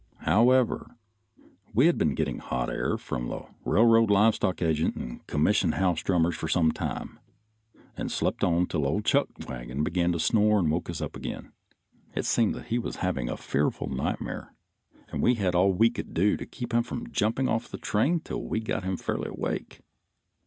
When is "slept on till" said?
8.11-8.87